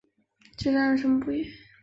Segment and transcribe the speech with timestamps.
[0.57, 1.45] 只是站着沉默不语